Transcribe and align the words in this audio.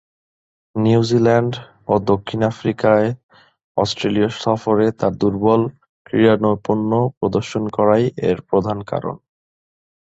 New Zealand 0.75 1.53
ও 1.87 1.93
দক্ষিণ 2.11 2.41
আফ্রিকায় 2.51 3.07
অস্ট্রেলিয়া 3.77 4.29
সফরে 4.41 4.87
তার 4.99 5.13
দূর্বল 5.21 5.61
ক্রীড়ানৈপুণ্য 6.05 6.91
প্রদর্শন 7.17 7.63
করাই 7.77 8.05
এর 8.29 8.37
প্রধান 8.49 8.77
কারণ। 8.91 9.15